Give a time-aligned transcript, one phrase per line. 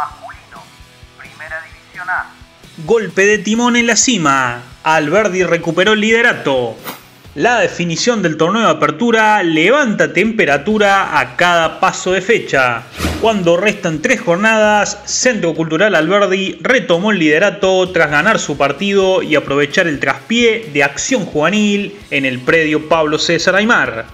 [0.00, 0.62] masculino,
[1.18, 2.30] Primera División A.
[2.86, 4.62] Golpe de timón en la cima.
[4.82, 6.76] Alberdi recuperó el liderato.
[7.34, 12.82] La definición del torneo de apertura levanta temperatura a cada paso de fecha.
[13.20, 19.36] Cuando restan tres jornadas, Centro Cultural Alberdi retomó el liderato tras ganar su partido y
[19.36, 24.06] aprovechar el traspié de acción juvenil en el predio Pablo César Aymar.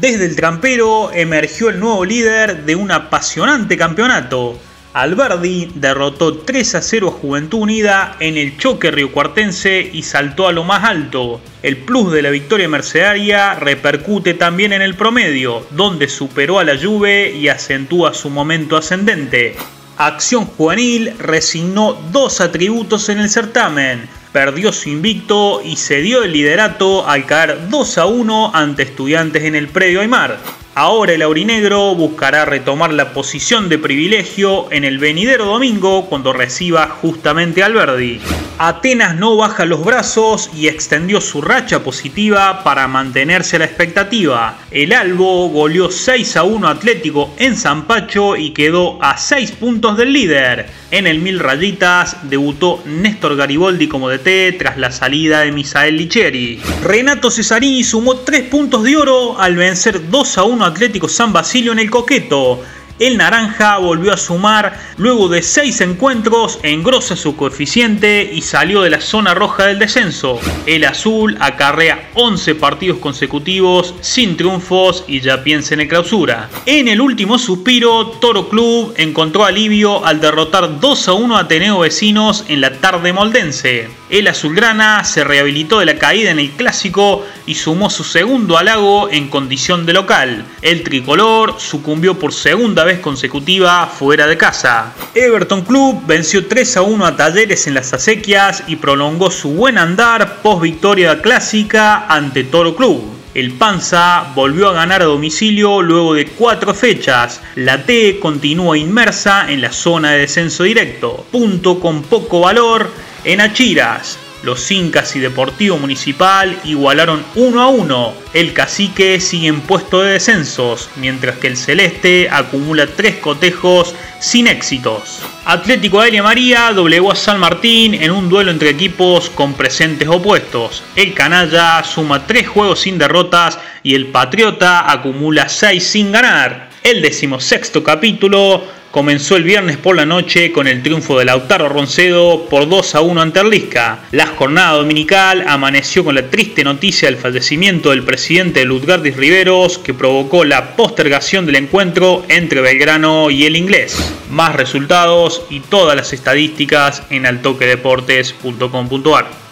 [0.00, 4.58] Desde el trampero emergió el nuevo líder de un apasionante campeonato.
[4.98, 10.52] Alberdi derrotó 3 a 0 a Juventud Unida en el choque riocuartense y saltó a
[10.52, 11.40] lo más alto.
[11.62, 16.76] El plus de la victoria mercedaria repercute también en el promedio, donde superó a la
[16.76, 19.54] Juve y acentúa su momento ascendente.
[19.98, 27.06] Acción Juvenil resignó dos atributos en el certamen, perdió su invicto y cedió el liderato
[27.06, 30.57] al caer 2 a 1 ante estudiantes en el predio Aymar.
[30.80, 36.86] Ahora el aurinegro buscará retomar la posición de privilegio en el venidero domingo cuando reciba
[37.02, 38.20] justamente al Verdi.
[38.58, 44.56] Atenas no baja los brazos y extendió su racha positiva para mantenerse la expectativa.
[44.70, 49.96] El Albo goleó 6 a 1 Atlético en San Pacho y quedó a 6 puntos
[49.96, 50.66] del líder.
[50.90, 56.62] En el Mil Rayitas debutó Néstor Gariboldi como DT tras la salida de Misael Licheri.
[56.82, 61.72] Renato Cesarini sumó 3 puntos de oro al vencer 2 a 1 Atlético San Basilio
[61.72, 62.62] en el Coqueto.
[62.98, 68.90] El naranja volvió a sumar luego de 6 encuentros, engrosa su coeficiente y salió de
[68.90, 70.40] la zona roja del descenso.
[70.66, 76.50] El azul acarrea 11 partidos consecutivos sin triunfos y ya piensa en clausura.
[76.66, 81.78] En el último suspiro, Toro Club encontró alivio al derrotar 2 a 1 a Ateneo
[81.78, 83.88] Vecinos en la tarde moldense.
[84.10, 89.10] El azulgrana se rehabilitó de la caída en el clásico y sumó su segundo halago
[89.10, 90.46] en condición de local.
[90.62, 94.94] El tricolor sucumbió por segunda vez consecutiva fuera de casa.
[95.14, 99.76] Everton Club venció 3 a 1 a Talleres en las acequias y prolongó su buen
[99.76, 103.02] andar post victoria clásica ante Toro Club.
[103.34, 107.40] El Panza volvió a ganar a domicilio luego de cuatro fechas.
[107.54, 111.26] La T continúa inmersa en la zona de descenso directo.
[111.30, 112.90] Punto con poco valor
[113.24, 114.18] en Achiras.
[114.42, 118.14] Los Incas y Deportivo Municipal igualaron 1 a 1.
[118.34, 124.46] El Cacique sigue en puesto de descensos, mientras que el Celeste acumula 3 cotejos sin
[124.46, 125.20] éxitos.
[125.44, 130.84] Atlético Aérea María doblegó a San Martín en un duelo entre equipos con presentes opuestos.
[130.94, 136.68] El Canalla suma 3 juegos sin derrotas y el Patriota acumula 6 sin ganar.
[136.84, 142.46] El decimosexto capítulo comenzó el viernes por la noche con el triunfo de Lautaro Roncedo
[142.48, 144.00] por 2 a 1 ante Erlisca.
[144.12, 149.78] La jornada dominical amaneció con la triste noticia del fallecimiento del presidente de Lutgardis Riveros
[149.78, 153.96] que provocó la postergación del encuentro entre Belgrano y el inglés.
[154.30, 159.47] Más resultados y todas las estadísticas en altoquedeportes.com.ar.